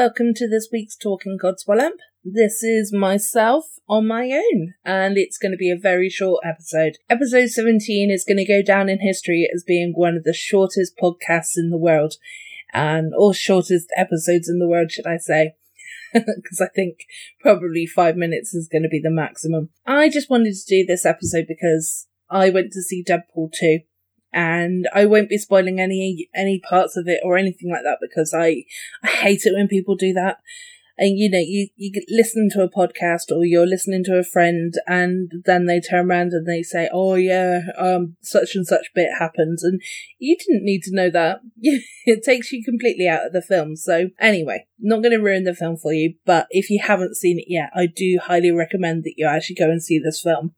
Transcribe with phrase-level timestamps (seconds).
[0.00, 1.98] Welcome to this week's Talking Codswallop.
[2.24, 6.96] This is myself on my own, and it's going to be a very short episode.
[7.10, 10.96] Episode 17 is going to go down in history as being one of the shortest
[10.96, 12.14] podcasts in the world,
[12.72, 15.56] and or shortest episodes in the world, should I say.
[16.14, 17.04] Because I think
[17.42, 19.68] probably five minutes is going to be the maximum.
[19.86, 23.80] I just wanted to do this episode because I went to see Deadpool 2
[24.32, 28.32] and I won't be spoiling any any parts of it or anything like that because
[28.34, 28.64] I
[29.02, 30.38] I hate it when people do that.
[31.00, 34.74] And you know, you you listen to a podcast or you're listening to a friend,
[34.86, 39.08] and then they turn around and they say, "Oh yeah, um, such and such bit
[39.18, 39.80] happens," and
[40.18, 41.40] you didn't need to know that.
[41.62, 43.76] it takes you completely out of the film.
[43.76, 47.38] So anyway, not going to ruin the film for you, but if you haven't seen
[47.38, 50.52] it yet, I do highly recommend that you actually go and see this film.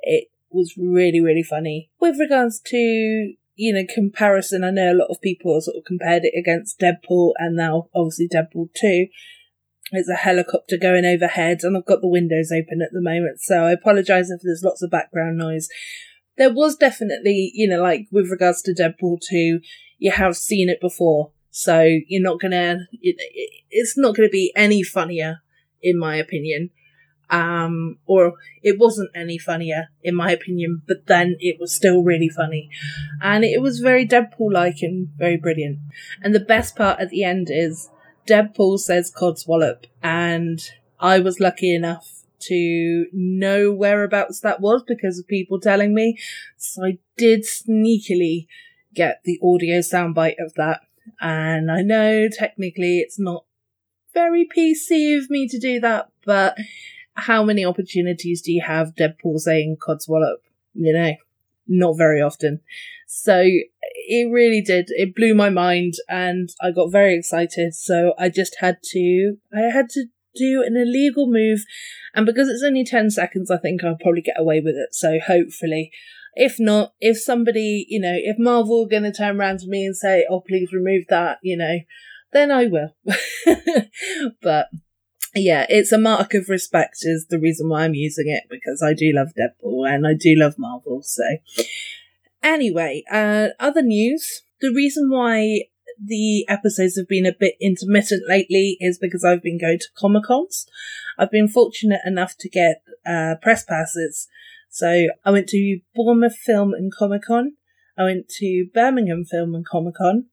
[0.00, 1.90] It was really, really funny.
[2.00, 6.24] With regards to, you know, comparison, I know a lot of people sort of compared
[6.24, 9.08] it against Deadpool and now obviously Deadpool 2.
[9.92, 13.64] It's a helicopter going overhead and I've got the windows open at the moment, so
[13.64, 15.68] I apologise if there's lots of background noise.
[16.36, 19.60] There was definitely, you know, like with regards to Deadpool 2,
[19.98, 23.16] you have seen it before, so you're not gonna, it,
[23.70, 25.42] it's not gonna be any funnier,
[25.82, 26.70] in my opinion
[27.30, 32.28] um, or it wasn't any funnier in my opinion, but then it was still really
[32.28, 32.70] funny,
[33.22, 35.78] and it was very Deadpool-like and very brilliant.
[36.22, 37.90] And the best part at the end is
[38.26, 40.60] Deadpool says "Codswallop," and
[41.00, 46.18] I was lucky enough to know whereabouts that was because of people telling me,
[46.56, 48.46] so I did sneakily
[48.94, 50.80] get the audio soundbite of that.
[51.20, 53.44] And I know technically it's not
[54.12, 56.56] very PC of me to do that, but
[57.14, 60.36] how many opportunities do you have Deadpool saying Codswallop?
[60.74, 61.14] You know,
[61.66, 62.60] not very often.
[63.06, 64.86] So it really did.
[64.90, 67.74] It blew my mind and I got very excited.
[67.74, 71.64] So I just had to, I had to do an illegal move.
[72.14, 74.94] And because it's only 10 seconds, I think I'll probably get away with it.
[74.94, 75.92] So hopefully,
[76.34, 79.96] if not, if somebody, you know, if Marvel going to turn around to me and
[79.96, 81.78] say, oh, please remove that, you know,
[82.32, 82.96] then I will.
[84.42, 84.68] but
[85.34, 88.94] yeah, it's a mark of respect is the reason why I'm using it because I
[88.94, 91.02] do love Deadpool and I do love Marvel.
[91.02, 91.24] So
[92.42, 94.42] anyway, uh, other news.
[94.60, 95.64] The reason why
[96.02, 100.24] the episodes have been a bit intermittent lately is because I've been going to Comic
[100.24, 100.66] Cons.
[101.18, 104.28] I've been fortunate enough to get uh, press passes.
[104.70, 107.54] So I went to Bournemouth Film and Comic Con.
[107.96, 110.26] I went to Birmingham Film and Comic Con.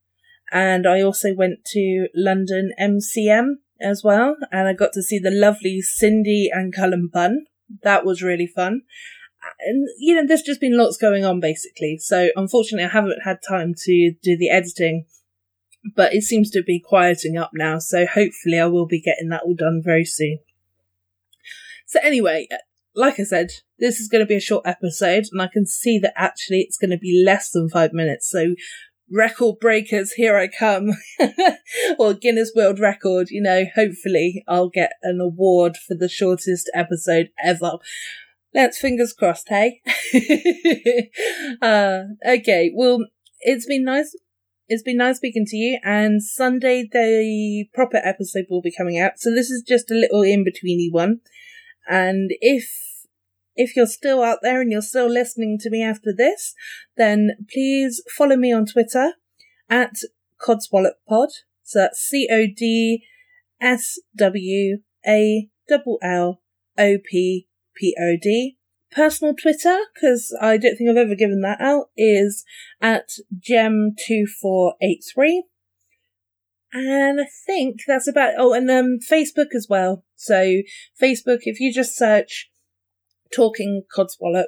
[0.52, 5.31] And I also went to London MCM as well, and I got to see the
[5.31, 7.46] lovely Cindy and Cullen Bunn.
[7.84, 8.81] That was really fun.
[9.66, 11.97] And, you know, there's just been lots going on basically.
[11.97, 15.06] So unfortunately, I haven't had time to do the editing,
[15.96, 17.80] but it seems to be quieting up now.
[17.80, 20.40] So hopefully I will be getting that all done very soon.
[21.88, 22.47] So anyway,
[22.96, 23.50] like I said,
[23.80, 26.78] this is going to be a short episode and I can see that actually it's
[26.78, 28.30] going to be less than five minutes.
[28.30, 28.53] So
[29.12, 30.92] record breakers, here I come,
[32.00, 37.30] or Guinness World Record, you know, hopefully I'll get an award for the shortest episode
[37.44, 37.74] ever.
[38.54, 39.82] Let's fingers crossed, hey?
[41.62, 43.06] uh, okay, well,
[43.41, 44.16] it's been nice.
[44.68, 49.14] It's been nice speaking to you, and Sunday the proper episode will be coming out.
[49.18, 51.20] So this is just a little in-betweeny one.
[51.90, 52.70] And if
[53.61, 56.55] if you're still out there and you're still listening to me after this,
[56.97, 59.13] then please follow me on Twitter
[59.69, 59.97] at
[60.40, 60.96] Codswallop
[61.63, 63.03] So that's C O D
[63.61, 66.41] S W A L L
[66.78, 68.58] O P P O D.
[68.91, 72.43] Personal Twitter, because I don't think I've ever given that out, is
[72.81, 75.43] at gem2483.
[76.73, 80.03] And I think that's about, oh, and um, Facebook as well.
[80.16, 80.61] So
[81.02, 82.51] Facebook, if you just search
[83.34, 84.48] Talking Codswallop,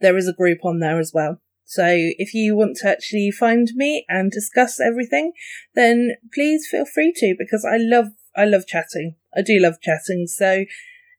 [0.00, 1.40] there is a group on there as well.
[1.64, 5.32] So if you want to actually find me and discuss everything,
[5.74, 9.14] then please feel free to because I love I love chatting.
[9.36, 10.26] I do love chatting.
[10.26, 10.64] So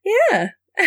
[0.03, 0.49] yeah.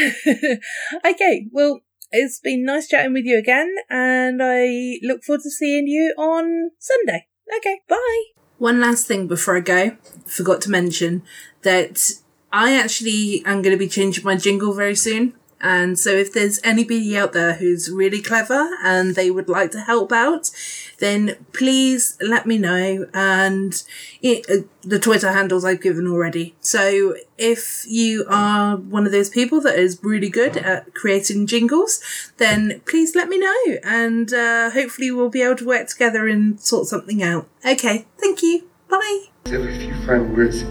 [1.07, 1.81] okay, well,
[2.11, 6.71] it's been nice chatting with you again, and I look forward to seeing you on
[6.79, 7.27] Sunday.
[7.57, 8.25] Okay, bye.
[8.59, 11.23] One last thing before I go, forgot to mention
[11.63, 12.13] that
[12.53, 15.35] I actually am going to be changing my jingle very soon.
[15.65, 19.81] And so if there's anybody out there who's really clever and they would like to
[19.81, 20.51] help out,
[20.99, 23.07] then please let me know.
[23.15, 23.83] And
[24.21, 26.55] it, uh, the Twitter handles I've given already.
[26.61, 31.99] So if you are one of those people that is really good at creating jingles,
[32.37, 33.79] then please let me know.
[33.83, 37.49] And uh, hopefully we'll be able to work together and sort something out.
[37.67, 38.69] Okay, thank you.
[38.91, 39.29] Bye.
[39.47, 40.63] a few final words.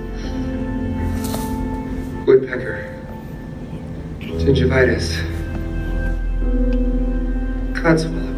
[2.28, 3.03] Woodpecker.
[4.40, 5.22] Gingivitis.
[7.74, 8.33] Codswallop.